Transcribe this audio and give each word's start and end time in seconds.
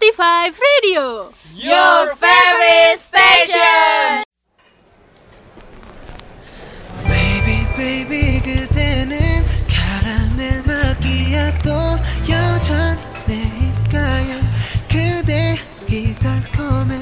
45 0.00 0.58
Radio. 0.58 1.32
Your 1.54 2.16
favorite 2.16 2.98
station. 2.98 4.24
Baby 7.04 7.66
baby 7.76 8.40
그대는 8.40 9.44
카라멜 9.68 10.62
마키아토 10.62 11.70
여전 12.30 12.98
내 13.26 13.42
입가에 13.44 14.40
그대 14.88 15.58
이 15.90 16.14
달콤해 16.14 16.98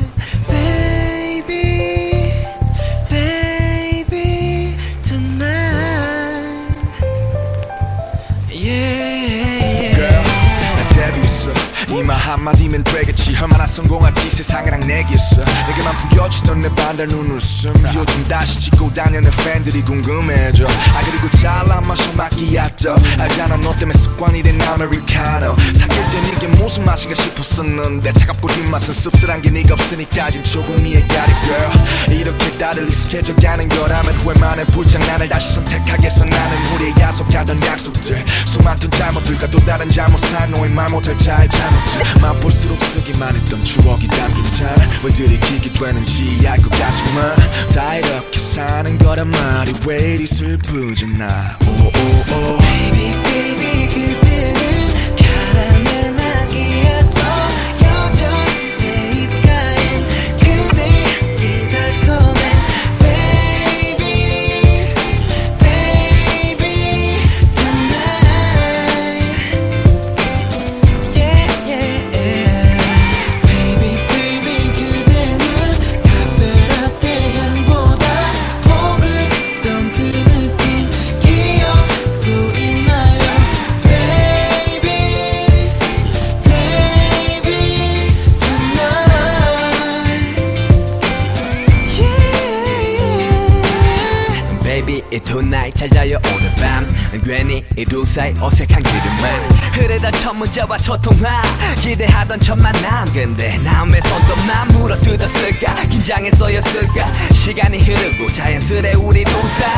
한마디면 12.48 12.84
되겠지. 12.84 13.36
얼마나 13.40 13.66
성공할지 13.66 14.30
세상이랑 14.30 14.80
내기였어 14.80 15.42
내게만 15.68 15.94
보여주던 16.08 16.60
내 16.60 16.68
반달 16.74 17.06
눈웃음. 17.08 17.72
요즘 17.94 18.24
다시 18.24 18.58
찍고 18.58 18.92
다니는 18.94 19.30
팬들이 19.30 19.82
궁금해져. 19.82 20.66
아 20.66 21.00
그리고 21.04 21.28
잘난 21.30 21.86
마셔 21.86 22.10
마끼야또 22.12 22.96
알잖아 23.18 23.56
너 23.58 23.74
때문에 23.76 23.98
습관이 23.98 24.42
된 24.42 24.60
아메리카노. 24.60 25.56
사귈 25.58 26.10
땐 26.10 26.24
이게 26.36 26.46
무슨 26.48 26.84
맛인가 26.84 27.14
싶었었는데. 27.14 28.12
차갑고 28.12 28.48
뒷맛은 28.48 28.94
씁쓸한 28.94 29.42
게 29.42 29.50
네가 29.50 29.74
없으니까 29.74 30.30
지금 30.30 30.44
조금 30.44 30.86
이해가리 30.86 31.32
girl. 31.42 32.18
이렇게 32.20 32.58
다들 32.58 32.88
익숙해져 32.88 33.34
가는 33.36 33.68
거라면 33.68 34.14
후회만의 34.14 34.66
불장난을 34.66 35.28
다시 35.28 35.54
선택하겠어. 35.54 36.24
나는 36.24 36.74
우리의 36.74 36.94
약속하던 36.98 37.62
약속들. 37.62 38.24
수많던 38.46 38.90
잘못들과 38.90 39.46
또 39.48 39.58
다른 39.60 39.90
잘못 39.90 40.18
사놓은 40.18 40.74
말 40.74 40.88
못할 40.88 41.16
자의 41.18 41.48
잘못들 41.48 42.20
맛 42.22 42.37
볼수록 42.40 42.80
쓰기만 42.82 43.36
했던 43.36 43.62
추억이 43.64 44.06
담긴 44.08 44.44
잔왜 44.52 45.12
들이키게 45.12 45.72
되는지 45.72 46.46
알 46.48 46.58
것 46.62 46.70
같지만 46.70 47.36
다 47.74 47.96
이렇게 47.96 48.38
사는 48.38 48.98
거란 48.98 49.28
말이 49.30 49.72
왜 49.86 50.14
이리 50.14 50.26
슬프지 50.26 51.06
나? 51.18 51.56
오오오. 51.66 52.58
Baby 52.58 53.22
baby 53.22 54.17
괜히 97.24 97.64
이두 97.76 98.04
사이 98.04 98.34
어색한 98.38 98.82
기름만. 98.82 99.48
흐르던 99.72 100.12
첫 100.12 100.32
문자와 100.34 100.76
첫 100.78 101.00
통화. 101.00 101.42
기대하던 101.80 102.40
첫 102.40 102.58
만남 102.58 103.10
근데 103.12 103.56
남의 103.58 104.00
손톱만 104.02 104.68
물어뜯었을까? 104.68 105.74
긴장했어였을까? 105.88 107.32
시간이 107.32 107.78
흐르고 107.78 108.30
자연스레 108.32 108.94
우리 108.94 109.24
동상 109.24 109.70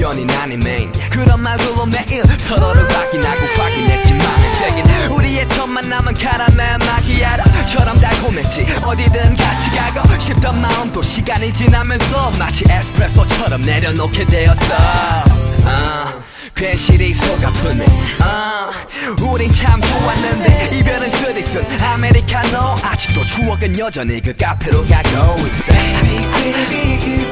연인 0.00 0.26
매니아 0.26 1.08
그런 1.10 1.40
말들로 1.42 1.84
매일 1.86 2.24
서로를 2.24 2.88
확인하고 2.90 3.46
확인했지만 3.60 4.20
새긴 4.58 4.84
우리의 5.12 5.48
첫 5.50 5.66
만남은 5.66 6.14
카라멜 6.14 6.78
마키아로처럼 6.78 8.00
달콤했지. 8.00 8.66
어디든 8.82 9.36
같이 9.36 9.70
가고 9.94 10.18
싶던 10.18 10.60
마음도 10.60 11.02
시간이 11.02 11.52
지나면서 11.52 12.30
마치 12.38 12.64
에스프레소처럼 12.68 13.60
내려놓게 13.62 14.24
되었어. 14.24 14.74
아 15.64 16.19
괜시리 16.54 17.12
속 17.12 17.42
아프네. 17.44 17.84
아 18.20 18.70
우린 19.22 19.50
참 19.52 19.80
좋았는데 19.80 20.78
이별은 20.78 21.10
쓰리쓴. 21.10 21.64
아메리카노 21.80 22.58
아직도 22.82 23.24
추억은 23.24 23.78
여전히 23.78 24.20
그 24.20 24.34
카페로 24.36 24.84
가고 24.86 25.46
있어 25.46 27.29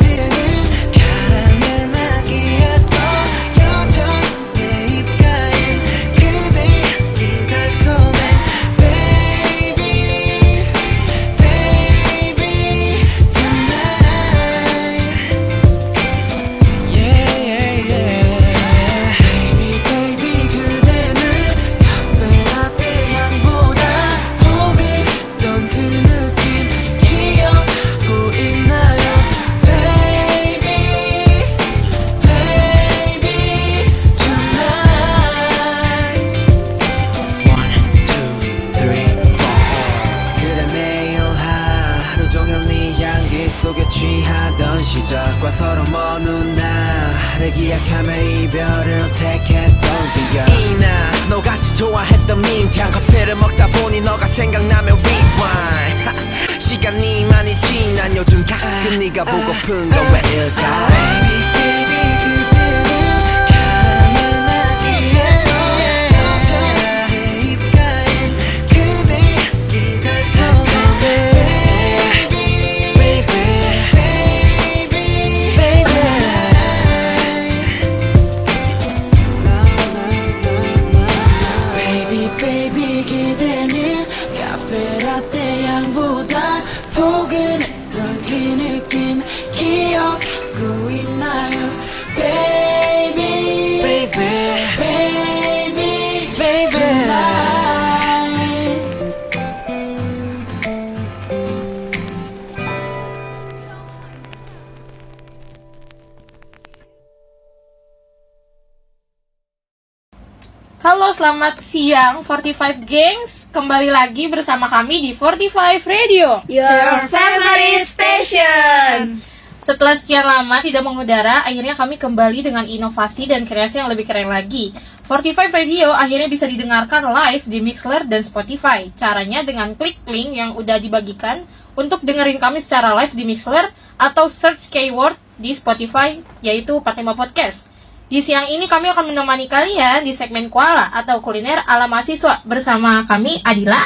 siang 111.99 112.23
45 112.23 112.87
Gengs. 112.87 113.51
Kembali 113.51 113.91
lagi 113.91 114.31
bersama 114.31 114.71
kami 114.71 115.03
di 115.03 115.11
45 115.19 115.83
Radio. 115.83 116.39
Your 116.47 117.11
favorite 117.11 117.83
station. 117.91 119.19
Setelah 119.67 119.99
sekian 119.99 120.23
lama 120.23 120.63
tidak 120.63 120.87
mengudara, 120.87 121.43
akhirnya 121.43 121.75
kami 121.75 121.99
kembali 121.99 122.47
dengan 122.47 122.63
inovasi 122.71 123.27
dan 123.27 123.43
kreasi 123.43 123.83
yang 123.83 123.91
lebih 123.91 124.07
keren 124.07 124.31
lagi. 124.31 124.71
45 125.11 125.51
Radio 125.51 125.91
akhirnya 125.91 126.31
bisa 126.31 126.47
didengarkan 126.47 127.03
live 127.03 127.43
di 127.51 127.59
Mixler 127.67 128.07
dan 128.07 128.23
Spotify. 128.23 128.87
Caranya 128.95 129.43
dengan 129.43 129.75
klik 129.75 129.99
link 130.07 130.39
yang 130.39 130.55
udah 130.55 130.79
dibagikan 130.79 131.43
untuk 131.75 132.07
dengerin 132.07 132.39
kami 132.39 132.63
secara 132.63 132.95
live 132.95 133.11
di 133.11 133.27
Mixler 133.27 133.75
atau 133.99 134.31
search 134.31 134.71
keyword 134.71 135.19
di 135.35 135.51
Spotify 135.51 136.15
yaitu 136.47 136.79
45 136.79 137.19
Podcast. 137.19 137.75
Di 138.09 138.25
siang 138.25 138.49
ini 138.49 138.65
kami 138.65 138.89
akan 138.89 139.13
menemani 139.13 139.53
kalian 139.53 140.01
di 140.01 140.17
segmen 140.17 140.49
Koala 140.49 140.89
atau 140.97 141.21
kuliner 141.21 141.61
ala 141.69 141.85
mahasiswa 141.85 142.41
bersama 142.49 143.05
kami 143.05 143.37
Adila, 143.45 143.85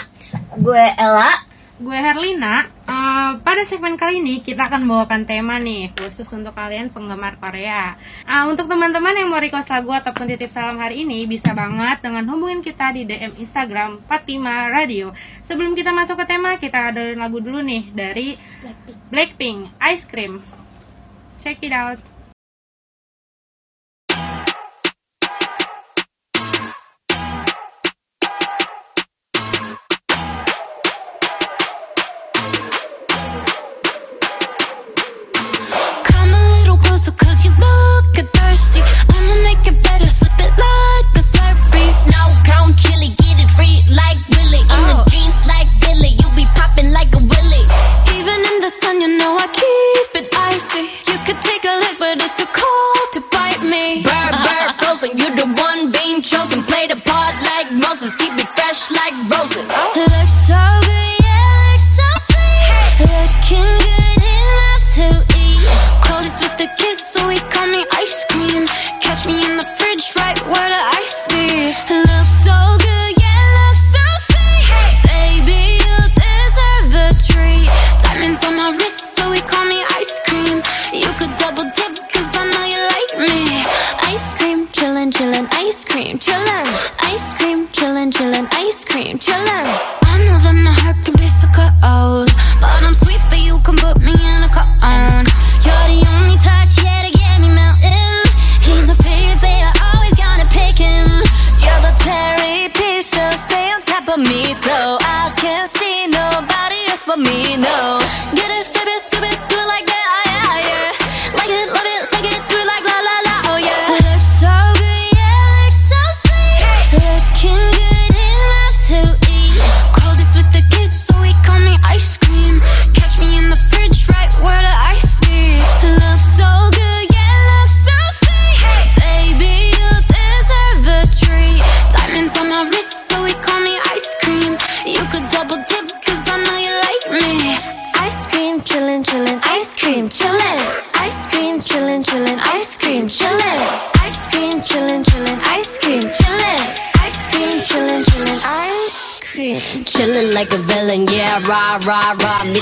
Gue 0.62 0.78
Ella. 0.94 1.42
Gue 1.82 1.98
Herlina. 1.98 2.62
Eh, 2.86 3.30
pada 3.42 3.66
segmen 3.66 3.98
kali 3.98 4.22
ini 4.22 4.38
kita 4.38 4.70
akan 4.70 4.86
membawakan 4.86 5.26
tema 5.26 5.58
nih 5.58 5.90
khusus 5.98 6.30
untuk 6.30 6.54
kalian 6.54 6.94
penggemar 6.94 7.34
Korea. 7.42 7.98
Ah, 8.22 8.46
untuk 8.46 8.70
teman-teman 8.70 9.18
yang 9.18 9.26
mau 9.26 9.42
request 9.42 9.74
lagu 9.74 9.90
ataupun 9.90 10.30
titip 10.30 10.54
salam 10.54 10.78
hari 10.78 11.02
ini 11.02 11.26
bisa 11.26 11.50
banget 11.50 12.06
dengan 12.06 12.22
hubungin 12.30 12.62
kita 12.62 12.94
di 12.94 13.02
DM 13.02 13.34
Instagram 13.42 14.06
Fatima 14.06 14.70
Radio. 14.70 15.10
Sebelum 15.42 15.74
kita 15.74 15.90
masuk 15.90 16.14
ke 16.22 16.30
tema, 16.30 16.62
kita 16.62 16.94
dengerin 16.94 17.18
lagu 17.18 17.42
dulu 17.42 17.58
nih 17.58 17.90
dari 17.90 18.38
Blackpink, 19.10 19.82
Ice 19.90 20.06
Cream. 20.06 20.38
Check 21.42 21.58
it 21.66 21.74
out. 21.74 22.11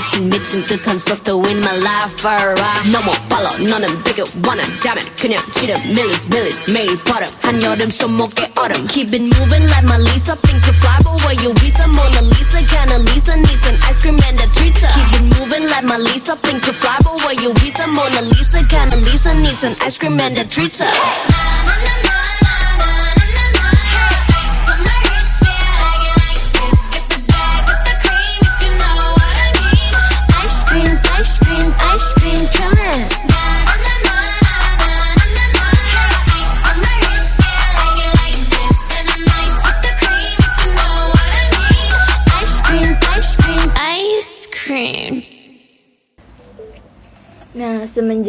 미친, 0.00 0.28
미친 0.28 0.64
듯한 0.66 0.98
속도 0.98 1.44
in 1.46 1.58
my 1.58 1.76
life, 1.76 2.24
alright. 2.24 2.90
너무 2.90 3.12
빨라, 3.28 3.50
너는 3.58 4.02
되게 4.04 4.22
원한다면 4.44 5.04
그냥 5.18 5.42
지름, 5.52 5.80
밀리스, 5.94 6.26
밀리스, 6.28 6.70
매일 6.70 6.96
버릇. 7.04 7.28
한여름 7.42 7.90
손목에 7.90 8.52
얼음. 8.56 8.86
Keep 8.88 9.14
it 9.14 9.22
moving 9.36 9.64
like 9.68 9.84
my 9.84 9.98
Lisa. 9.98 10.36
Think 10.42 10.66
you 10.66 10.72
fly, 10.74 10.98
but 11.04 11.20
where 11.24 11.34
you 11.42 11.52
visa? 11.60 11.86
Mona 11.86 12.20
Lisa, 12.22 12.62
kinda 12.64 12.98
Lisa, 12.98 13.36
needs 13.36 13.66
an 13.66 13.78
ice 13.88 14.00
cream 14.00 14.18
and 14.22 14.40
a 14.40 14.46
treat. 14.52 14.74
Keep 14.74 15.12
it 15.14 15.22
moving 15.38 15.68
like 15.68 15.84
my 15.84 15.96
Lisa. 15.96 16.36
Think 16.36 16.66
you 16.66 16.72
fly, 16.72 16.96
but 17.04 17.16
where 17.24 17.34
you 17.34 17.52
visa? 17.60 17.86
Mona 17.86 18.22
Lisa, 18.22 18.62
kinda 18.64 18.96
Lisa, 18.96 19.34
needs 19.34 19.62
an 19.62 19.74
ice 19.82 19.98
cream 19.98 20.18
and 20.20 20.38
a 20.38 20.44
treat. 20.44 20.80
Ice 20.80 22.09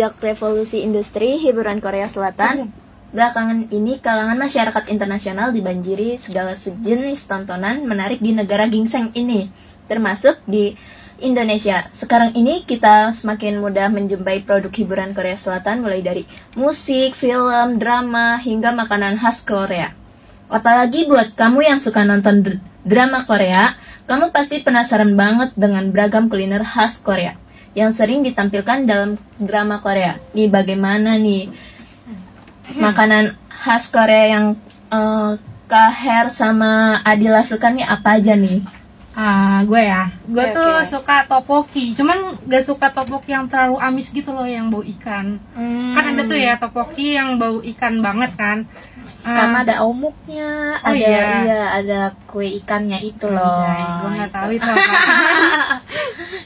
Semenjak 0.02 0.34
revolusi 0.34 0.82
industri 0.82 1.38
hiburan 1.38 1.78
Korea 1.78 2.10
Selatan, 2.10 2.74
belakangan 3.14 3.70
ini 3.70 4.02
kalangan 4.02 4.34
masyarakat 4.34 4.90
internasional 4.90 5.54
dibanjiri 5.54 6.18
segala 6.18 6.58
sejenis 6.58 7.30
tontonan 7.30 7.86
menarik 7.86 8.18
di 8.18 8.34
negara 8.34 8.66
gingseng 8.66 9.14
ini, 9.14 9.46
termasuk 9.86 10.42
di 10.42 10.74
Indonesia. 11.22 11.86
Sekarang 11.94 12.34
ini 12.34 12.66
kita 12.66 13.14
semakin 13.14 13.62
mudah 13.62 13.94
menjumpai 13.94 14.42
produk 14.42 14.74
hiburan 14.74 15.14
Korea 15.14 15.38
Selatan 15.38 15.86
mulai 15.86 16.02
dari 16.02 16.26
musik, 16.58 17.14
film, 17.14 17.78
drama, 17.78 18.42
hingga 18.42 18.74
makanan 18.74 19.22
khas 19.22 19.46
Korea. 19.46 19.94
Apalagi 20.50 21.06
buat 21.06 21.30
kamu 21.38 21.62
yang 21.62 21.78
suka 21.78 22.02
nonton 22.02 22.42
dr- 22.42 22.58
drama 22.82 23.22
Korea, 23.22 23.78
kamu 24.10 24.34
pasti 24.34 24.66
penasaran 24.66 25.14
banget 25.14 25.54
dengan 25.54 25.94
beragam 25.94 26.26
kuliner 26.26 26.66
khas 26.66 26.98
Korea 26.98 27.38
yang 27.72 27.90
sering 27.92 28.20
ditampilkan 28.20 28.84
dalam 28.84 29.16
drama 29.40 29.80
Korea. 29.80 30.20
Nih 30.36 30.48
bagaimana 30.52 31.16
nih 31.16 31.48
makanan 32.76 33.32
khas 33.64 33.88
Korea 33.88 34.38
yang 34.38 34.46
eh, 34.92 35.30
Kak 35.72 35.92
Her 36.04 36.26
sama 36.28 37.00
Adila 37.00 37.40
suka 37.40 37.72
nih 37.72 37.88
apa 37.88 38.20
aja 38.20 38.36
nih? 38.36 38.60
Ah, 39.12 39.60
gue 39.68 39.80
ya. 39.80 40.08
Gue 40.24 40.40
Oke, 40.40 40.56
tuh 40.56 40.72
oke. 40.72 40.88
suka 40.88 41.16
topoki. 41.28 41.86
Cuman 41.92 42.36
gak 42.48 42.64
suka 42.64 42.88
topoki 42.92 43.36
yang 43.36 43.44
terlalu 43.44 43.76
amis 43.76 44.08
gitu 44.08 44.32
loh 44.32 44.48
yang 44.48 44.72
bau 44.72 44.80
ikan. 44.80 45.36
Kan 45.92 46.04
ada 46.16 46.24
tuh 46.24 46.36
ya 46.40 46.56
topoki 46.56 47.16
yang 47.16 47.36
bau 47.36 47.60
ikan 47.60 48.00
banget 48.00 48.32
kan. 48.36 48.64
Ah, 49.22 49.36
Karena 49.36 49.58
ada 49.62 49.76
omuknya, 49.82 50.50
Oh, 50.76 50.88
ada 50.88 50.98
iya. 50.98 51.22
iya, 51.40 51.60
ada 51.72 52.00
kue 52.24 52.42
ikannya 52.58 52.98
itu 53.00 53.26
loh. 53.26 53.62
gue 54.02 54.10
gak 54.12 54.18
Gitu. 54.20 54.34
tahu 54.34 54.50
itu 54.52 54.66
apa. 54.74 54.94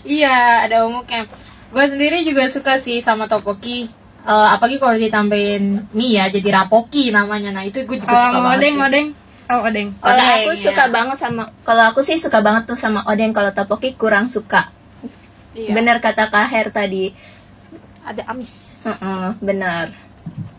Iya, 0.02 0.36
ada 0.64 0.76
umuknya. 0.84 1.24
Gue 1.68 1.84
sendiri 1.84 2.22
juga 2.22 2.46
suka 2.46 2.76
sih 2.76 3.00
sama 3.00 3.24
topoki. 3.24 3.88
Eh, 4.22 4.48
apalagi 4.50 4.76
kalau 4.76 4.92
ditambahin 4.94 5.88
mie 5.90 6.16
ya, 6.16 6.28
jadi 6.28 6.48
rapoki 6.54 7.08
namanya. 7.10 7.50
Nah 7.50 7.62
itu 7.62 7.80
gue 7.80 7.96
juga 7.96 8.12
suka 8.12 8.28
Kalau 8.28 8.38
mau 8.38 8.52
banget 8.52 8.60
odeng, 8.60 8.74
sih. 8.74 8.84
odeng. 8.84 9.08
Tahu 9.46 9.60
odeng. 9.62 9.88
Kalau 9.96 10.12
Odeng, 10.12 10.36
aku 10.36 10.50
ya. 10.50 10.60
suka 10.60 10.84
banget 10.88 11.16
sama 11.16 11.42
kalau 11.62 11.84
aku 11.86 12.00
sih 12.02 12.16
suka 12.16 12.38
banget 12.40 12.62
tuh 12.66 12.74
sama 12.74 13.06
odeng 13.06 13.30
kalau 13.30 13.50
topoki 13.50 13.94
kurang 13.94 14.26
suka. 14.26 14.68
Iya. 15.52 15.72
Bener 15.72 15.96
kata 15.96 16.26
Kak 16.26 16.46
Her 16.46 16.68
tadi. 16.68 17.14
Ada 18.02 18.26
amis. 18.28 18.82
Heeh, 18.82 19.26
bener. 19.40 19.94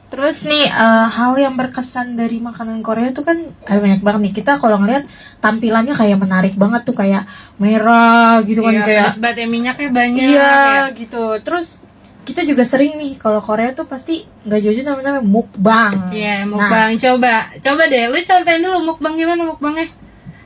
Terus 0.07 0.47
nih 0.47 0.71
uh, 0.71 1.11
hal 1.11 1.35
yang 1.35 1.59
berkesan 1.59 2.15
dari 2.15 2.39
makanan 2.39 2.79
Korea 2.79 3.11
tuh 3.11 3.27
kan 3.27 3.35
ada 3.67 3.79
banyak 3.83 3.99
banget 3.99 4.21
nih. 4.23 4.33
Kita 4.39 4.55
kalau 4.55 4.79
ngeliat 4.79 5.03
tampilannya 5.43 5.91
kayak 5.91 6.15
menarik 6.15 6.55
banget 6.55 6.87
tuh 6.87 6.95
kayak 6.95 7.27
merah 7.59 8.39
gitu 8.47 8.63
kan 8.63 8.71
iya, 8.71 8.83
kayak 8.87 9.19
bat 9.19 9.35
minyaknya 9.35 9.89
banyak. 9.91 10.21
Iya 10.23 10.51
kayak. 10.55 10.95
gitu. 10.95 11.23
Terus 11.43 11.87
kita 12.23 12.43
juga 12.47 12.63
sering 12.63 12.95
nih 12.99 13.19
kalau 13.19 13.43
Korea 13.43 13.75
tuh 13.75 13.87
pasti 13.87 14.23
nggak 14.47 14.59
jauh-jauh 14.63 14.87
namanya 14.87 15.19
mukbang. 15.19 15.95
Iya, 16.11 16.43
nah, 16.43 16.55
mukbang. 16.55 16.89
Nah, 16.95 16.99
coba 17.03 17.33
coba 17.59 17.81
deh 17.91 18.03
lu 18.07 18.19
contohin 18.23 18.61
dulu 18.63 18.79
mukbang 18.83 19.13
gimana 19.19 19.43
mukbangnya? 19.43 19.87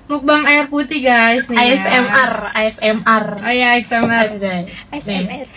Mukbang 0.09 0.43
air 0.49 0.65
putih 0.67 1.05
guys 1.05 1.45
nih. 1.47 1.57
ASMR, 1.57 2.33
ya. 2.49 2.65
ASMR. 2.65 3.25
Oh 3.45 3.53
iya, 3.53 3.67
ASMR. 3.77 4.27
ASMR. 4.89 5.47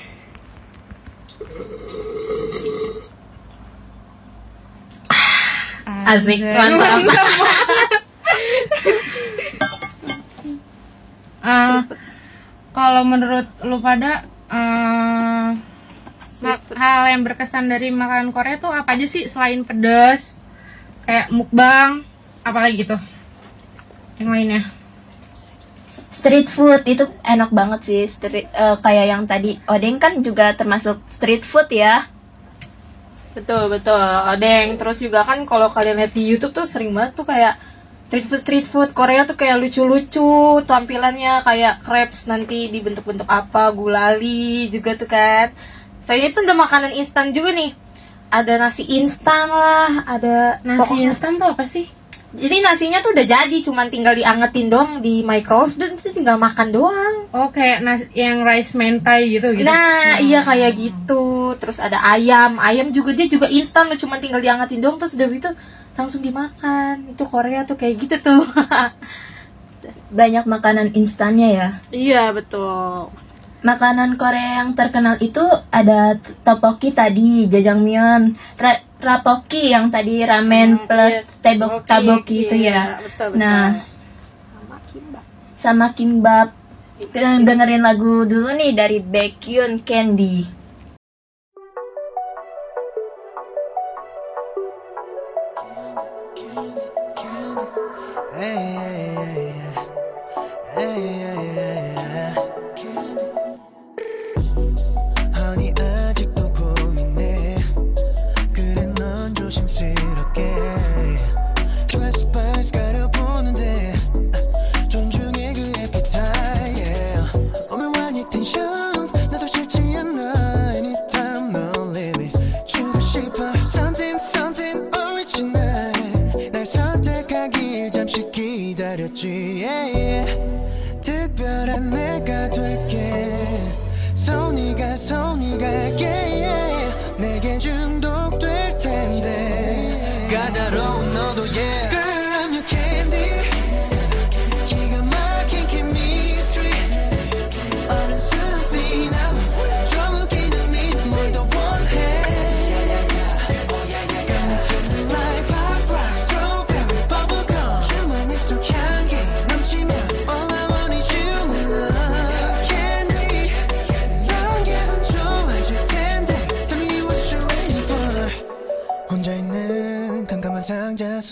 Asik, 6.04 6.40
mantap. 6.44 7.00
mantap. 7.08 7.28
uh, 11.44 11.80
kalau 12.76 13.02
menurut 13.08 13.46
lu 13.64 13.80
pada 13.80 14.28
uh, 14.52 15.56
hal 16.76 17.02
yang 17.08 17.24
berkesan 17.24 17.72
dari 17.72 17.88
makanan 17.88 18.30
Korea 18.36 18.60
tuh 18.60 18.68
apa 18.68 18.94
aja 18.94 19.06
sih 19.08 19.24
selain 19.26 19.64
pedas? 19.64 20.36
Kayak 21.08 21.32
mukbang, 21.32 22.04
apalagi 22.44 22.84
gitu? 22.84 22.96
Yang 24.20 24.28
lainnya? 24.28 24.62
street 26.24 26.48
food 26.48 26.80
itu 26.88 27.04
enak 27.20 27.52
banget 27.52 27.80
sih 27.84 28.02
street 28.08 28.48
uh, 28.56 28.80
kayak 28.80 29.12
yang 29.12 29.22
tadi 29.28 29.60
odeng 29.68 30.00
kan 30.00 30.24
juga 30.24 30.56
termasuk 30.56 31.04
street 31.04 31.44
food 31.44 31.68
ya 31.68 32.08
betul 33.34 33.68
betul. 33.68 33.98
Ada 34.00 34.64
yang 34.64 34.78
terus 34.80 35.02
juga 35.02 35.26
kan 35.26 35.42
kalau 35.44 35.68
kalian 35.68 36.00
lihat 36.00 36.14
di 36.14 36.24
YouTube 36.24 36.54
tuh 36.54 36.66
sering 36.66 36.94
banget 36.94 37.18
tuh 37.18 37.26
kayak 37.26 37.58
street 38.06 38.26
food 38.30 38.42
street 38.46 38.66
food. 38.66 38.88
Korea 38.94 39.26
tuh 39.26 39.34
kayak 39.34 39.58
lucu-lucu 39.58 40.62
tampilannya 40.64 41.42
kayak 41.42 41.82
crepes 41.82 42.30
nanti 42.30 42.70
dibentuk-bentuk 42.70 43.26
apa 43.26 43.74
gulali 43.74 44.70
juga 44.70 44.94
tuh 44.94 45.10
kan. 45.10 45.50
Saya 45.98 46.30
itu 46.30 46.40
udah 46.40 46.56
makanan 46.56 46.94
instan 46.94 47.34
juga 47.34 47.50
nih. 47.52 47.74
Ada 48.30 48.58
nasi 48.58 48.82
instan 48.98 49.46
lah 49.46 50.06
ada 50.10 50.58
nasi 50.66 51.06
instan 51.06 51.38
tuh 51.38 51.54
apa 51.54 51.66
sih? 51.66 51.86
jadi 52.34 52.56
nasinya 52.66 52.98
tuh 52.98 53.14
udah 53.14 53.26
jadi 53.26 53.56
cuman 53.62 53.86
tinggal 53.88 54.14
diangetin 54.18 54.66
doang 54.66 54.98
di 54.98 55.22
microwave 55.22 55.78
dan 55.78 55.94
itu 55.94 56.10
tinggal 56.10 56.34
makan 56.34 56.74
doang. 56.74 57.14
Oh 57.30 57.48
kayak 57.54 57.80
nasi 57.86 58.10
yang 58.18 58.42
rice 58.42 58.74
mentai 58.74 59.30
gitu 59.30 59.54
gitu? 59.54 59.66
Nah 59.66 60.18
hmm. 60.18 60.26
iya 60.26 60.40
kayak 60.42 60.72
gitu. 60.74 61.54
Terus 61.62 61.78
ada 61.78 62.02
ayam. 62.02 62.58
Ayam 62.58 62.90
juga 62.90 63.14
dia 63.14 63.30
juga 63.30 63.46
instan 63.46 63.86
loh 63.86 63.98
cuman 63.98 64.18
tinggal 64.18 64.42
diangetin 64.42 64.82
doang. 64.82 64.98
Terus 64.98 65.14
udah 65.14 65.28
gitu 65.30 65.50
langsung 65.94 66.20
dimakan. 66.20 67.14
Itu 67.14 67.24
Korea 67.30 67.62
tuh 67.64 67.78
kayak 67.78 67.94
gitu 68.02 68.16
tuh. 68.20 68.42
Banyak 70.18 70.44
makanan 70.46 70.94
instannya 70.98 71.48
ya? 71.54 71.68
Iya 71.94 72.34
betul 72.34 73.14
makanan 73.64 74.20
Korea 74.20 74.60
yang 74.62 74.76
terkenal 74.76 75.16
itu 75.24 75.40
ada 75.72 76.20
topoki 76.44 76.92
tadi, 76.92 77.48
jajangmyeon, 77.48 78.36
ra 78.60 78.78
rapoki 79.00 79.72
yang 79.72 79.88
tadi 79.88 80.20
ramen 80.20 80.76
nah, 80.76 80.84
plus 80.84 81.16
yes. 81.16 81.40
tebok 81.40 81.88
taboki 81.88 82.44
itu 82.44 82.56
ya. 82.60 82.60
Iya, 82.60 83.00
betul, 83.00 83.26
betul. 83.32 83.40
Nah, 83.40 83.64
sama 85.56 85.96
kimbap. 85.96 86.48
Kita 86.94 87.18
iya. 87.18 87.42
dengerin 87.42 87.82
lagu 87.82 88.22
dulu 88.28 88.54
nih 88.54 88.76
dari 88.76 89.02
Baekhyun 89.02 89.82
Candy. 89.82 90.63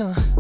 answer. 0.01 0.32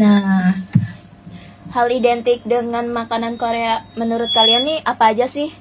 Nah, 0.00 0.48
hal 1.70 1.86
identik 1.92 2.40
dengan 2.42 2.88
makanan 2.88 3.36
Korea 3.36 3.84
menurut 3.94 4.32
kalian 4.32 4.64
nih 4.64 4.78
apa 4.82 5.12
aja 5.12 5.28
sih? 5.28 5.52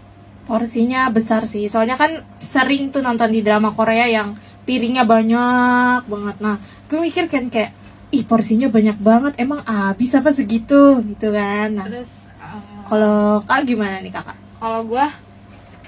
Porsinya 0.48 1.12
besar 1.12 1.46
sih. 1.46 1.68
Soalnya 1.68 1.94
kan 1.94 2.10
sering 2.40 2.90
tuh 2.90 3.04
nonton 3.04 3.30
di 3.30 3.44
drama 3.44 3.70
Korea 3.70 4.08
yang 4.08 4.34
piringnya 4.64 5.04
banyak 5.04 6.08
banget. 6.08 6.36
Nah, 6.40 6.56
gue 6.88 6.98
mikir 6.98 7.28
kan 7.28 7.46
kayak 7.48 7.76
ih 8.10 8.24
porsinya 8.24 8.66
banyak 8.68 8.98
banget. 8.98 9.34
Emang 9.38 9.62
habis 9.62 10.16
apa 10.16 10.32
segitu 10.32 11.04
gitu 11.04 11.30
kan. 11.30 11.70
Nah, 11.76 11.86
Terus 11.86 12.12
eh, 12.34 12.62
kalau 12.88 13.44
Kak 13.44 13.68
gimana 13.68 14.00
nih 14.00 14.10
Kakak? 14.10 14.38
kalau 14.60 14.84
gua 14.84 15.08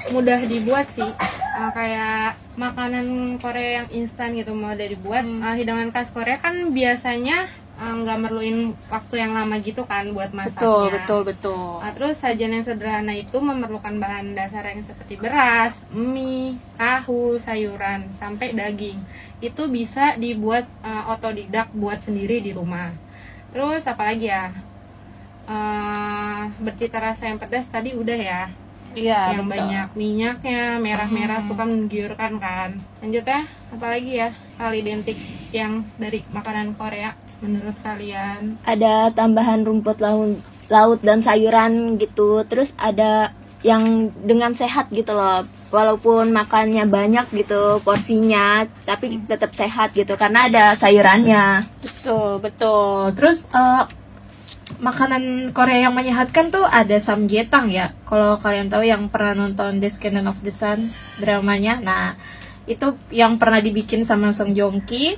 mudah 0.10 0.40
dibuat 0.44 0.88
sih 0.90 1.04
Eh, 1.52 1.72
kayak 1.76 2.40
makanan 2.56 3.36
Korea 3.36 3.84
yang 3.84 3.90
instan 3.92 4.32
gitu 4.32 4.56
mudah 4.56 4.80
dibuat 4.80 5.22
Hmm. 5.22 5.44
Eh, 5.44 5.56
hidangan 5.60 5.92
khas 5.92 6.08
Korea 6.10 6.40
kan 6.40 6.72
biasanya 6.72 7.52
eh, 7.82 7.94
nggak 8.02 8.18
merluin 8.22 8.58
waktu 8.94 9.16
yang 9.18 9.32
lama 9.34 9.56
gitu 9.60 9.82
kan 9.90 10.06
buat 10.14 10.32
masaknya 10.32 10.62
Betul, 10.62 10.86
betul, 10.94 11.22
betul. 11.34 11.66
Nah, 11.82 11.92
terus 11.98 12.16
sajian 12.22 12.54
yang 12.54 12.66
sederhana 12.66 13.14
itu 13.18 13.38
memerlukan 13.42 13.96
bahan 13.98 14.38
dasar 14.38 14.64
yang 14.70 14.86
seperti 14.86 15.18
beras, 15.18 15.82
mie, 15.90 16.54
tahu, 16.78 17.42
sayuran, 17.42 18.06
sampai 18.22 18.54
daging. 18.54 19.02
Itu 19.42 19.66
bisa 19.68 20.16
dibuat 20.16 20.70
eh, 20.86 21.04
otodidak 21.10 21.74
buat 21.74 22.00
sendiri 22.06 22.38
di 22.46 22.52
rumah. 22.54 22.94
Terus 23.52 23.84
apalagi 23.90 24.30
ya? 24.30 24.54
Eh, 25.52 26.42
bercita 26.62 26.98
rasa 27.02 27.28
yang 27.34 27.40
pedas 27.42 27.68
tadi 27.68 27.92
udah 27.98 28.20
ya. 28.20 28.42
Iya, 28.92 29.36
yang 29.36 29.48
betul. 29.48 29.56
banyak 29.56 29.88
minyaknya, 29.96 30.64
merah-merah 30.84 31.40
tuh 31.48 31.56
kan 31.56 31.68
menggiurkan 31.72 32.34
kan. 32.44 32.70
Lanjut 33.00 33.24
ya, 33.24 33.42
apalagi 33.72 34.12
ya 34.20 34.30
hal 34.60 34.72
identik 34.76 35.16
yang 35.56 35.84
dari 35.96 36.24
makanan 36.32 36.76
Korea 36.76 37.16
menurut 37.42 37.76
kalian? 37.82 38.62
Ada 38.64 39.12
tambahan 39.12 39.66
rumput 39.66 40.00
laut, 40.00 40.40
laut 40.70 41.00
dan 41.02 41.26
sayuran 41.26 41.98
gitu. 41.98 42.46
Terus 42.46 42.72
ada 42.78 43.34
yang 43.62 44.10
dengan 44.26 44.54
sehat 44.54 44.90
gitu 44.94 45.14
loh. 45.14 45.46
Walaupun 45.72 46.36
makannya 46.36 46.84
banyak 46.84 47.32
gitu 47.32 47.80
porsinya, 47.82 48.68
tapi 48.84 49.24
tetap 49.24 49.56
sehat 49.56 49.96
gitu 49.96 50.20
karena 50.20 50.52
ada 50.52 50.76
sayurannya. 50.76 51.64
Betul, 51.80 52.44
betul. 52.44 53.16
Terus 53.16 53.48
eh, 53.56 53.84
makanan 54.84 55.56
Korea 55.56 55.88
yang 55.88 55.96
menyehatkan 55.96 56.52
tuh 56.52 56.68
ada 56.68 56.98
samgyetang 57.00 57.72
ya. 57.72 57.96
Kalau 58.04 58.36
kalian 58.42 58.68
tahu 58.68 58.84
yang 58.84 59.08
pernah 59.08 59.48
nonton 59.48 59.80
Descendant 59.80 60.28
of 60.28 60.44
the 60.44 60.52
Sun 60.52 60.82
dramanya, 61.24 61.80
nah 61.80 62.20
itu 62.68 62.98
yang 63.14 63.40
pernah 63.40 63.64
dibikin 63.64 64.04
sama 64.04 64.36
Song 64.36 64.52
Joong 64.52 64.84
Ki. 64.84 65.16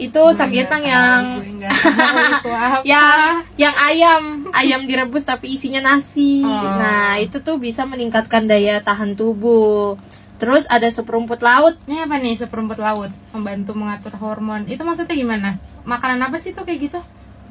Itu 0.00 0.32
samgyetang 0.32 0.80
yang 0.80 1.44
Gue 1.44 1.60
nggak 1.60 1.72
tahu 1.76 2.16
itu 2.32 2.50
yang 2.88 3.44
yang 3.60 3.76
ayam. 3.76 4.22
Ayam 4.56 4.88
direbus 4.88 5.28
tapi 5.28 5.52
isinya 5.52 5.84
nasi. 5.84 6.40
Oh. 6.40 6.80
nah 6.80 7.20
itu 7.20 7.38
tuh 7.44 7.60
bisa 7.60 7.84
meningkatkan 7.84 8.48
daya 8.48 8.80
tahan 8.80 9.14
tubuh. 9.14 10.00
Terus 10.40 10.64
ada 10.72 10.88
sup 10.88 11.04
rumput 11.04 11.44
laut. 11.44 11.76
Ini 11.84 12.08
apa 12.08 12.16
nih 12.16 12.40
sup 12.40 12.48
rumput 12.48 12.80
laut? 12.80 13.12
Membantu 13.36 13.76
mengatur 13.76 14.16
hormon. 14.16 14.64
Itu 14.64 14.88
maksudnya 14.88 15.12
gimana? 15.12 15.60
Makanan 15.84 16.32
apa 16.32 16.40
sih 16.40 16.56
tuh 16.56 16.64
kayak 16.64 16.88
gitu? 16.88 17.00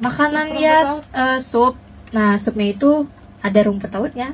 makanan 0.00 0.48
Sup 0.50 0.58
ya 0.58 0.78
eh, 1.14 1.38
sup. 1.38 1.74
Nah 2.10 2.40
supnya 2.40 2.74
itu 2.74 3.06
ada 3.40 3.60
rumput 3.64 3.88
lautnya 3.88 4.28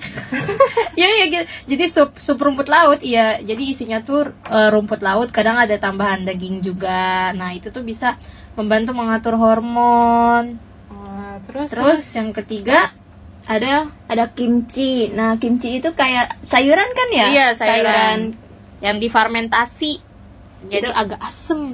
ya? 1.00 1.06
Ya 1.06 1.24
gitu. 1.30 1.44
jadi 1.70 1.84
sup 1.86 2.18
sup 2.18 2.38
rumput 2.42 2.66
laut 2.66 3.00
iya. 3.06 3.38
Jadi 3.38 3.70
isinya 3.70 4.02
tuh 4.02 4.34
eh, 4.50 4.68
rumput 4.74 5.00
laut. 5.02 5.30
Kadang 5.30 5.56
ada 5.62 5.78
tambahan 5.78 6.26
daging 6.26 6.62
juga. 6.62 7.30
Nah 7.38 7.54
itu 7.54 7.70
tuh 7.70 7.86
bisa 7.86 8.18
membantu 8.58 8.96
mengatur 8.96 9.38
hormon. 9.38 10.58
Oh, 10.90 11.34
terus? 11.46 11.68
Terus 11.70 12.02
yang 12.18 12.34
ketiga 12.34 12.90
ada 13.46 13.86
Ada 14.10 14.34
kimchi. 14.34 15.14
Nah, 15.14 15.38
kimchi 15.38 15.78
itu 15.78 15.94
kayak 15.94 16.42
sayuran 16.42 16.90
kan 16.90 17.08
ya? 17.14 17.26
Iya 17.30 17.46
sayuran. 17.54 18.34
Yang 18.82 18.96
difermentasi. 19.06 20.02
Jadi 20.66 20.90
agak 20.90 21.22
asem. 21.22 21.70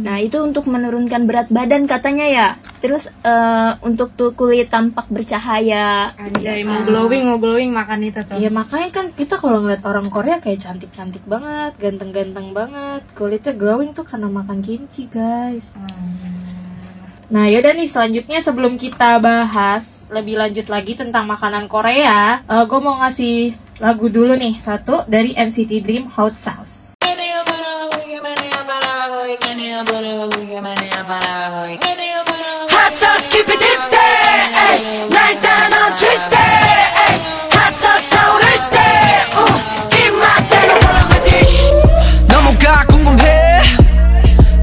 Nah, 0.00 0.16
itu 0.16 0.40
untuk 0.40 0.64
menurunkan 0.64 1.28
berat 1.28 1.48
badan 1.52 1.84
katanya 1.84 2.24
ya. 2.24 2.48
Terus 2.80 3.12
eh, 3.20 3.72
untuk 3.84 4.16
tuh 4.16 4.32
kulit 4.32 4.72
tampak 4.72 5.04
bercahaya. 5.12 6.16
Anjay, 6.16 6.64
mau 6.64 6.80
glowing, 6.80 7.28
mau 7.28 7.36
glowing 7.36 7.68
makan 7.68 8.08
itu 8.08 8.24
tuh. 8.24 8.40
Ya 8.40 8.48
makanya 8.48 8.88
kan 8.88 9.06
kita 9.12 9.36
kalau 9.36 9.60
ngeliat 9.60 9.84
orang 9.84 10.08
Korea 10.08 10.40
kayak 10.40 10.64
cantik-cantik 10.64 11.24
banget, 11.28 11.76
ganteng-ganteng 11.76 12.56
banget, 12.56 13.04
kulitnya 13.12 13.52
glowing 13.52 13.92
tuh 13.92 14.08
karena 14.08 14.32
makan 14.32 14.64
kimchi 14.64 15.12
guys. 15.12 15.76
Nah 17.30 17.46
yaudah 17.46 17.78
nih 17.78 17.86
selanjutnya 17.86 18.42
sebelum 18.42 18.74
kita 18.74 19.22
bahas 19.22 20.08
lebih 20.10 20.34
lanjut 20.34 20.66
lagi 20.66 20.98
tentang 20.98 21.30
makanan 21.30 21.70
Korea, 21.70 22.42
gue 22.42 22.80
mau 22.82 22.98
ngasih 23.04 23.54
lagu 23.78 24.10
dulu 24.10 24.34
nih 24.34 24.58
satu 24.58 25.06
dari 25.06 25.38
NCT 25.38 25.78
Dream 25.84 26.10
Hot 26.18 26.34
Sauce. 26.34 26.89
Hot 29.80 29.88
sauce 32.92 33.28
keep 33.30 33.48
it 33.48 33.58
deep 33.58 33.80
day 33.88 35.08
날 35.08 35.40
따라 35.40 35.96
twist 35.96 36.28
day 36.28 36.92
Hot 37.54 37.72
sauce 37.72 38.10
타오를 38.10 38.44
때 38.70 38.76
uh, 39.32 39.56
입맛 39.96 40.48
대로 40.50 40.78
걸어 40.80 40.98
my 41.06 41.24
dish 41.24 41.72
너무가 42.28 42.84
궁금해 42.88 43.62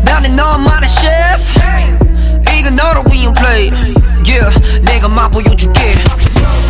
나는 0.04 0.36
너만의 0.36 0.88
셰프 0.88 1.62
이건 2.56 2.76
너를 2.76 3.02
위한 3.12 3.34
play 3.34 3.72
yeah 4.28 4.54
내가 4.84 5.10
맛보여줄게 5.10 5.96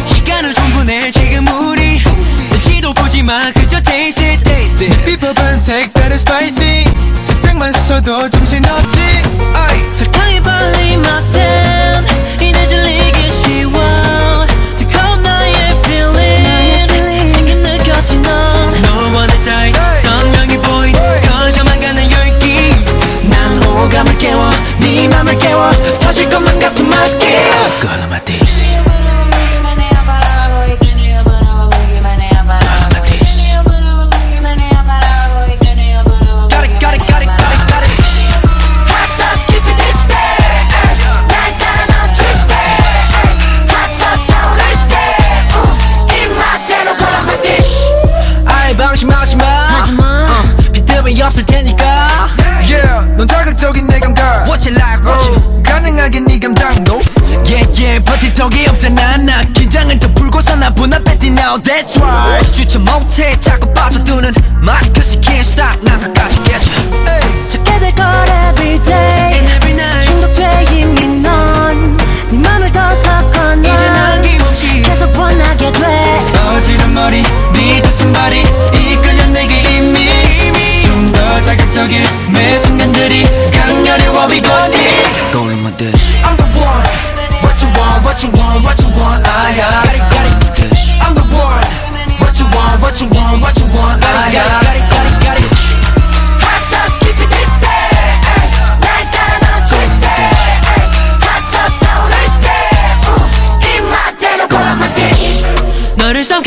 시간을 0.05 0.53
충분해 0.53 1.11
지금 1.11 1.45
우리 1.49 2.01
눈치도 2.49 2.93
보지 2.93 3.23
마 3.23 3.51
그저 3.51 3.81
taste 3.81 4.23
it 4.25 4.41
taste 4.45 4.87
it 4.87 5.03
비법은 5.03 5.59
색다른 5.59 6.15
spicy 6.15 6.85
살짝만 7.57 7.71
스쳐도 7.73 8.29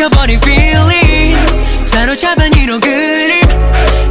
막혀버린 0.00 0.40
feeling. 0.42 1.36
사로잡은 1.86 2.54
이로 2.56 2.80
그림 2.80 3.40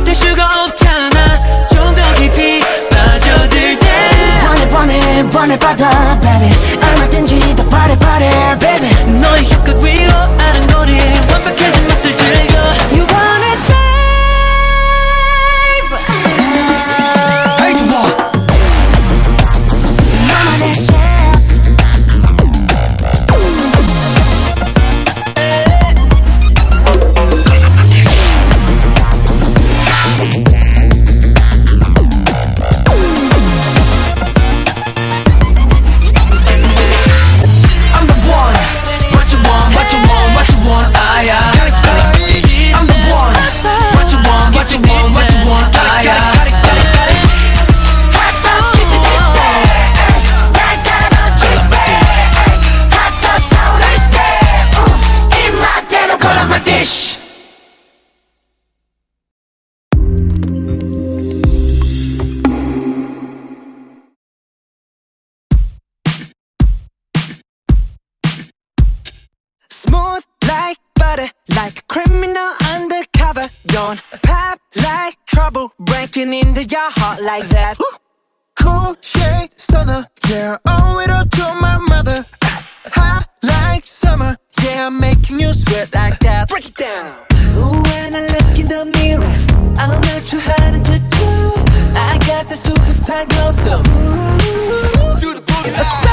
뗄 0.06 0.14
수가 0.14 0.66
없잖아. 0.66 1.40
좀 1.68 1.96
더 1.96 2.14
깊이 2.14 2.62
빠져들 2.92 3.80
때. 3.80 3.88
번에 4.40 4.70
번에 4.70 5.30
번에 5.30 5.58
받아 5.58 6.20
baby. 6.20 6.52
얼마든지 6.84 7.56
더 7.56 7.68
바래 7.70 7.98
바래 7.98 8.30
baby. 8.60 9.20
너의 9.20 9.44
breaking 76.20 76.34
into 76.34 76.64
your 76.64 76.92
heart 76.92 77.22
like 77.22 77.48
that. 77.50 77.78
Cool 78.60 78.96
shade 79.02 79.50
stunner, 79.58 80.06
yeah, 80.30 80.58
owe 80.68 81.00
it 81.00 81.10
all 81.10 81.26
to 81.26 81.62
my 81.62 81.78
mother. 81.78 82.26
Hot 82.92 83.26
like 83.44 83.86
summer, 83.86 84.36
yeah, 84.64 84.88
I'm 84.88 85.00
making 85.00 85.40
you 85.40 85.48
sweat 85.54 85.94
like 85.94 86.20
that. 86.20 86.50
Break 86.50 86.68
it 86.68 86.76
down. 86.76 87.16
Ooh, 87.56 87.82
when 87.84 88.16
I 88.16 88.22
look 88.28 88.60
in 88.60 88.68
the 88.68 88.86
mirror, 88.98 89.36
I'm 89.78 90.02
not 90.02 90.26
too 90.28 90.40
hard 90.42 90.86
to 90.86 91.00
do. 91.00 91.30
I 91.96 92.18
got 92.28 92.50
the 92.50 92.56
superstar 92.56 93.28
glow, 93.30 93.52
so 93.52 93.80
ooh, 93.80 95.20
to 95.20 95.34
the 95.34 95.42
boogie. 95.42 96.09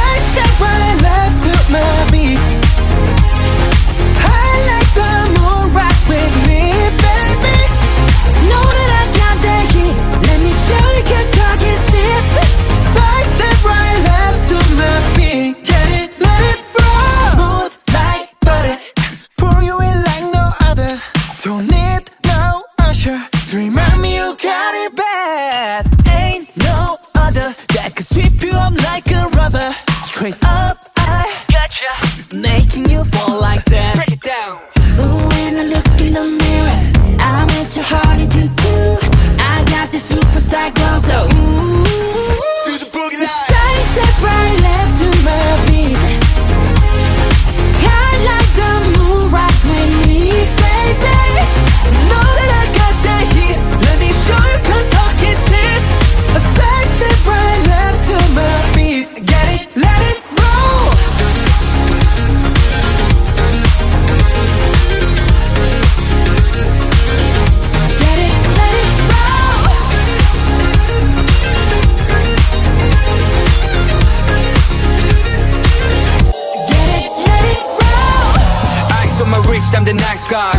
scar 80.27 80.53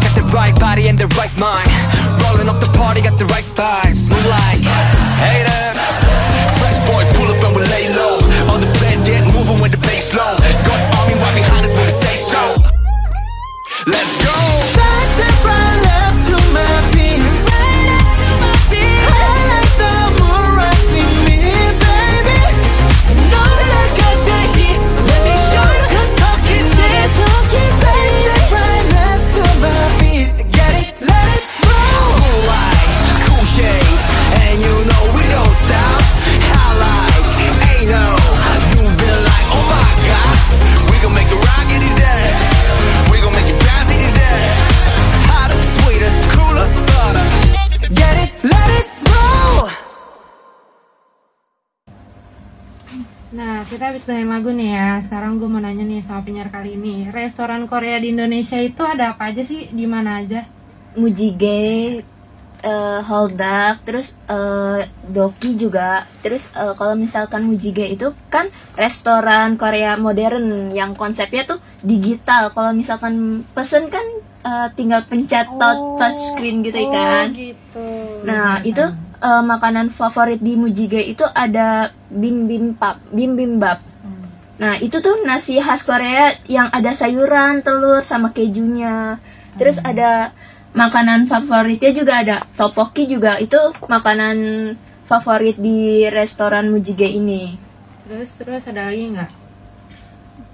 Got 0.00 0.14
the 0.16 0.24
right 0.32 0.56
body 0.58 0.88
and 0.88 0.98
the 0.98 1.06
right 1.18 1.34
mind. 1.36 1.68
Rolling 2.24 2.48
up 2.48 2.60
the 2.60 2.70
party, 2.78 3.02
got 3.02 3.18
the 3.18 3.26
right 3.26 3.44
vibe. 3.58 3.89
kita 53.80 53.96
habis 53.96 54.04
dengerin 54.04 54.28
lagu 54.28 54.52
nih 54.52 54.76
ya 54.76 55.00
sekarang 55.00 55.40
gue 55.40 55.48
mau 55.48 55.56
nanya 55.56 55.88
nih 55.88 56.04
sama 56.04 56.20
penyiar 56.20 56.52
kali 56.52 56.76
ini 56.76 57.08
restoran 57.08 57.64
Korea 57.64 57.96
di 57.96 58.12
Indonesia 58.12 58.60
itu 58.60 58.84
ada 58.84 59.16
apa 59.16 59.32
aja 59.32 59.40
sih 59.40 59.72
di 59.72 59.88
mana 59.88 60.20
aja 60.20 60.44
Mujige 61.00 61.64
eh, 61.96 62.68
uh, 62.68 63.00
Holdak, 63.00 63.80
terus 63.88 64.20
uh, 64.28 64.84
Doki 65.08 65.56
juga. 65.56 66.04
Terus 66.20 66.52
uh, 66.52 66.76
kalau 66.76 66.92
misalkan 66.92 67.48
Mujige 67.48 67.88
itu 67.88 68.12
kan 68.28 68.52
restoran 68.76 69.56
Korea 69.56 69.96
modern 69.96 70.68
yang 70.76 70.92
konsepnya 70.92 71.48
tuh 71.48 71.56
digital. 71.80 72.52
Kalau 72.52 72.76
misalkan 72.76 73.48
pesen 73.56 73.88
kan 73.88 74.04
uh, 74.44 74.68
tinggal 74.76 75.08
pencet 75.08 75.48
oh, 75.56 75.96
touch 75.96 76.20
screen 76.20 76.60
gitu 76.60 76.84
ya 76.84 76.84
oh, 76.84 76.92
kan. 76.92 77.26
gitu. 77.32 77.88
Nah, 78.28 78.60
itu 78.60 78.84
uh, 79.20 79.44
makanan 79.44 79.92
favorit 79.92 80.40
di 80.40 80.56
Mujigae 80.56 81.12
itu 81.12 81.24
ada 81.36 81.92
bim 82.08 82.48
bim 82.48 82.74
pap, 82.74 82.98
bim 83.12 83.36
bim 83.36 83.60
bap. 83.60 83.78
Hmm. 84.02 84.26
Nah, 84.58 84.74
itu 84.80 84.98
tuh 84.98 85.22
nasi 85.22 85.60
khas 85.60 85.84
Korea 85.84 86.34
yang 86.48 86.72
ada 86.72 86.90
sayuran, 86.96 87.62
telur 87.62 88.02
sama 88.02 88.32
kejunya. 88.34 89.20
Terus 89.60 89.78
hmm. 89.78 89.88
ada 89.88 90.32
makanan 90.72 91.26
favoritnya 91.26 91.90
juga 91.90 92.22
ada 92.22 92.36
topoki 92.54 93.10
juga 93.10 93.42
itu 93.42 93.58
makanan 93.90 94.36
favorit 95.04 95.58
di 95.58 96.06
restoran 96.06 96.70
Mujigae 96.70 97.18
ini. 97.18 97.58
Terus 98.06 98.30
terus 98.38 98.62
ada 98.70 98.90
lagi 98.90 99.10
nggak? 99.10 99.30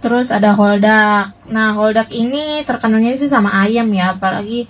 Terus 0.01 0.29
ada 0.33 0.53
holdak. 0.53 1.33
Nah, 1.49 1.73
holdak 1.73 2.13
ini 2.13 2.65
terkenalnya 2.65 3.17
sih 3.17 3.33
sama 3.33 3.53
ayam 3.65 3.89
ya, 3.93 4.17
apalagi 4.17 4.69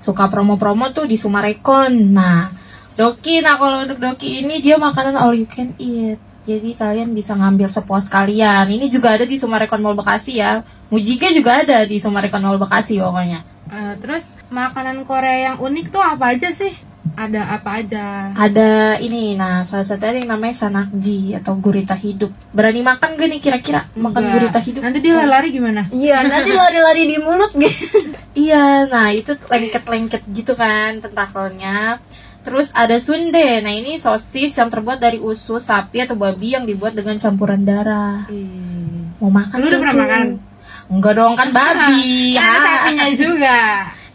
suka 0.00 0.28
promo-promo 0.28 0.92
tuh 0.92 1.08
di 1.08 1.16
Sumarekon. 1.16 2.12
Nah, 2.12 2.52
Doki, 2.96 3.44
nah 3.44 3.60
kalau 3.60 3.84
untuk 3.84 4.00
Doki 4.00 4.40
ini 4.40 4.64
dia 4.64 4.80
makanan 4.80 5.20
all 5.20 5.36
you 5.36 5.44
can 5.44 5.76
eat. 5.76 6.16
Jadi 6.48 6.72
kalian 6.72 7.12
bisa 7.12 7.36
ngambil 7.36 7.68
sepuas 7.68 8.08
kalian. 8.08 8.64
Ini 8.72 8.88
juga 8.88 9.20
ada 9.20 9.28
di 9.28 9.36
Sumarekon 9.36 9.84
Mall 9.84 9.98
Bekasi 9.98 10.40
ya. 10.40 10.64
Mujige 10.88 11.28
juga 11.36 11.60
ada 11.60 11.84
di 11.84 12.00
Sumarekon 12.00 12.40
Mall 12.40 12.56
Bekasi 12.56 12.96
pokoknya. 12.96 13.44
Uh, 13.68 13.92
terus 14.00 14.24
makanan 14.48 15.04
Korea 15.04 15.52
yang 15.52 15.56
unik 15.60 15.92
tuh 15.92 16.00
apa 16.00 16.32
aja 16.32 16.48
sih? 16.56 16.72
Ada 17.18 17.60
apa 17.60 17.84
aja? 17.84 18.32
Ada 18.32 18.96
ini, 19.02 19.36
nah 19.36 19.64
salah 19.68 19.84
satunya 19.84 20.22
yang 20.22 20.32
namanya 20.32 20.56
sanakji 20.56 21.36
atau 21.36 21.58
gurita 21.58 21.98
hidup. 21.98 22.32
Berani 22.54 22.80
makan 22.80 23.16
gak 23.16 23.28
nih 23.28 23.40
kira-kira 23.42 23.88
makan 23.92 24.24
Enggak. 24.24 24.34
gurita 24.40 24.58
hidup? 24.62 24.82
Nanti 24.86 24.98
dia 25.04 25.12
hmm. 25.12 25.20
lari-lari 25.20 25.48
gimana? 25.52 25.82
Iya, 25.92 26.16
nanti 26.24 26.50
lari-lari 26.54 27.02
di 27.08 27.16
mulut 27.20 27.52
gitu. 27.56 27.84
iya, 28.46 28.88
nah 28.88 29.12
itu 29.12 29.36
lengket-lengket 29.36 30.22
gitu 30.32 30.52
kan 30.56 31.02
tentakelnya. 31.02 32.00
Terus 32.46 32.70
ada 32.72 32.94
sunde. 32.96 33.58
Nah, 33.58 33.74
ini 33.74 33.98
sosis 33.98 34.54
yang 34.54 34.70
terbuat 34.70 35.02
dari 35.02 35.18
usus 35.18 35.66
sapi 35.66 36.06
atau 36.06 36.14
babi 36.14 36.54
yang 36.54 36.62
dibuat 36.62 36.94
dengan 36.94 37.18
campuran 37.18 37.66
darah. 37.66 38.30
Mau 39.18 39.26
makan 39.28 39.56
Lu 39.58 39.66
udah 39.66 39.80
pernah 39.82 39.96
makan? 39.98 40.22
Enggak 40.86 41.14
dong, 41.18 41.34
kan 41.34 41.50
babi. 41.50 42.38
Kan 42.38 42.46
ada 42.46 42.54
Ah. 42.54 42.62
sapinya 42.86 43.08
juga. 43.12 43.58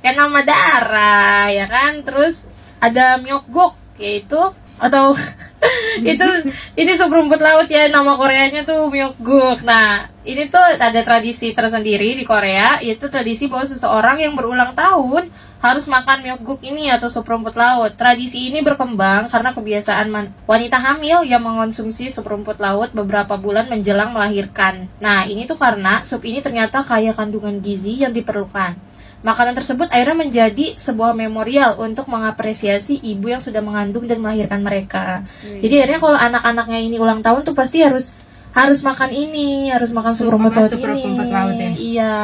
kan 0.02 0.17
nama 0.17 0.41
darah 0.41 1.46
ya 1.54 1.70
kan 1.70 2.02
terus 2.02 2.50
ada 2.82 3.22
myokguk 3.22 3.78
yaitu 4.02 4.41
atau 4.82 5.13
itu 6.02 6.28
ini 6.74 6.98
sup 6.98 7.13
rumput 7.13 7.38
laut 7.38 7.70
ya 7.70 7.86
nama 7.94 8.17
Koreanya 8.17 8.65
tuh 8.65 8.89
myokguk 8.89 9.62
nah 9.62 10.10
ini 10.26 10.50
tuh 10.50 10.58
ada 10.58 11.06
tradisi 11.06 11.54
tersendiri 11.54 12.17
di 12.17 12.26
Korea 12.26 12.82
yaitu 12.82 13.13
tradisi 13.13 13.46
bahwa 13.46 13.70
seseorang 13.70 14.17
yang 14.26 14.34
berulang 14.34 14.74
tahun 14.74 15.30
harus 15.62 15.86
makan 15.86 16.26
myokguk 16.26 16.65
ini 16.65 16.89
atau 16.89 17.06
sup 17.06 17.21
rumput 17.30 17.54
laut 17.54 17.93
tradisi 17.93 18.50
ini 18.50 18.65
berkembang 18.65 19.30
karena 19.30 19.54
kebiasaan 19.54 20.10
wanita 20.50 20.78
hamil 20.82 21.21
yang 21.21 21.45
mengonsumsi 21.45 22.10
sup 22.10 22.26
rumput 22.26 22.58
laut 22.58 22.89
beberapa 22.97 23.38
bulan 23.38 23.69
menjelang 23.69 24.10
melahirkan 24.10 24.89
nah 24.97 25.30
ini 25.30 25.45
tuh 25.45 25.62
karena 25.62 26.02
sup 26.02 26.26
ini 26.26 26.41
ternyata 26.41 26.82
kaya 26.82 27.13
kandungan 27.13 27.62
gizi 27.62 28.02
yang 28.02 28.10
diperlukan 28.10 28.74
Makanan 29.21 29.54
tersebut 29.54 29.86
akhirnya 29.93 30.17
menjadi 30.17 30.74
sebuah 30.74 31.13
memorial 31.13 31.78
untuk 31.78 32.10
mengapresiasi 32.10 33.06
ibu 33.06 33.30
yang 33.30 33.38
sudah 33.38 33.62
mengandung 33.62 34.10
dan 34.10 34.17
melahirkan 34.17 34.65
mereka. 34.65 35.21
Jadi 35.45 35.78
akhirnya 35.78 36.02
kalau 36.02 36.17
anak-anaknya 36.17 36.80
ini 36.82 36.97
ulang 36.97 37.21
tahun 37.21 37.45
tuh 37.45 37.54
pasti 37.54 37.86
harus 37.86 38.17
harus 38.58 38.82
makan 38.82 39.13
ini, 39.13 39.69
harus 39.69 39.93
makan 39.93 40.17
sup 40.17 40.26
rumput 40.26 40.58
laut 40.58 40.74
ini. 40.74 41.21
laut 41.30 41.54
ya? 41.54 41.71
Iya. 41.78 42.15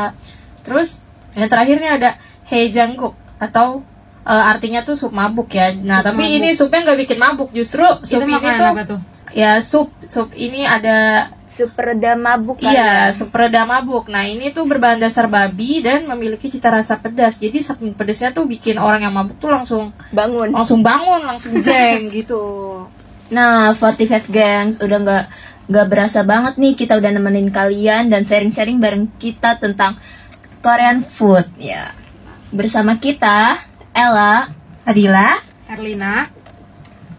Terus 0.65 1.05
yang 1.37 1.45
terakhirnya 1.53 2.01
ada 2.01 2.09
hejangguk 2.49 3.26
atau 3.37 3.81
eh, 4.23 4.43
artinya 4.51 4.81
tuh 4.81 4.93
sup 4.93 5.11
mabuk 5.11 5.49
ya. 5.49 5.71
Nah, 5.73 6.01
Sup 6.01 6.11
tapi 6.11 6.23
mabuk. 6.23 6.37
ini 6.37 6.49
supnya 6.51 6.79
nggak 6.83 6.99
bikin 7.05 7.17
mabuk, 7.17 7.49
justru 7.51 7.83
Itu 7.83 8.05
sup 8.05 8.21
ini 8.23 8.33
makanan 8.33 8.57
tuh 8.57 8.67
apa 8.69 8.83
tuh? 8.85 8.99
ya 9.35 9.59
sup 9.59 9.91
sup 10.07 10.31
ini 10.33 10.63
ada 10.63 11.29
Super 11.47 11.97
mabuk 12.13 12.61
kan 12.61 12.69
Iya, 12.69 13.09
ya. 13.09 13.15
sup 13.17 13.33
redam 13.33 13.65
mabuk. 13.65 14.13
Nah, 14.13 14.21
ini 14.21 14.53
tuh 14.53 14.69
berbahan 14.69 15.01
dasar 15.01 15.25
babi 15.25 15.81
dan 15.81 16.05
memiliki 16.05 16.53
cita 16.53 16.69
rasa 16.69 17.01
pedas. 17.01 17.41
Jadi 17.41 17.57
saking 17.57 17.97
pedasnya 17.97 18.29
tuh 18.29 18.45
bikin 18.45 18.77
orang 18.77 19.01
yang 19.01 19.13
mabuk 19.15 19.41
tuh 19.41 19.49
langsung 19.49 19.89
bangun. 20.13 20.53
langsung 20.53 20.85
bangun, 20.85 21.25
langsung 21.25 21.57
jeng 21.65 22.13
gitu. 22.13 22.85
Nah, 23.33 23.73
45 23.73 24.29
Gangs 24.29 24.75
udah 24.77 24.97
nggak 25.01 25.25
nggak 25.65 25.87
berasa 25.89 26.21
banget 26.21 26.61
nih 26.61 26.77
kita 26.77 26.93
udah 26.95 27.09
nemenin 27.09 27.49
kalian 27.49 28.07
dan 28.07 28.21
sharing-sharing 28.21 28.77
bareng 28.77 29.09
kita 29.17 29.57
tentang 29.57 29.97
Korean 30.61 31.01
food 31.01 31.49
ya. 31.57 31.89
Bersama 32.51 32.95
kita 32.95 33.59
Ella, 33.91 34.47
Adila, 34.87 35.41
Erlina. 35.67 36.31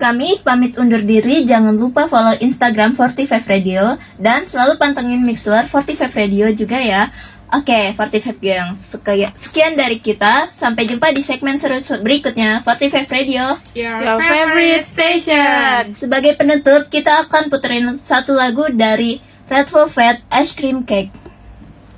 kami 0.01 0.41
pamit 0.41 0.79
undur 0.81 1.05
diri. 1.05 1.45
Jangan 1.45 1.77
lupa 1.77 2.09
follow 2.09 2.33
Instagram 2.39 2.97
45 2.97 3.45
Radio 3.51 3.99
dan 4.17 4.49
selalu 4.49 4.81
pantengin 4.81 5.21
Mixler 5.21 5.69
45 5.69 6.17
Radio 6.17 6.47
juga 6.55 6.81
ya. 6.81 7.13
Oke, 7.49 7.97
45 7.97 8.45
Gangs. 8.45 8.77
Sekian, 8.93 9.33
sekian 9.33 9.73
dari 9.73 9.97
kita. 9.97 10.53
Sampai 10.53 10.85
jumpa 10.85 11.09
di 11.17 11.25
segmen 11.25 11.57
seru 11.57 11.81
berikutnya 12.05 12.61
45 12.61 13.09
Radio. 13.09 13.57
Your, 13.73 14.05
your 14.05 14.21
favorite 14.21 14.85
station. 14.85 15.97
Sebagai 15.97 16.37
penutup, 16.37 16.93
kita 16.93 17.25
akan 17.25 17.49
puterin 17.49 17.97
satu 18.05 18.37
lagu 18.37 18.69
dari 18.69 19.25
Red 19.49 19.73
Velvet 19.73 20.21
Ice 20.45 20.53
Cream 20.53 20.85
Cake. 20.85 21.09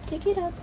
Check 0.07 0.23
it 0.31 0.39
out. 0.39 0.55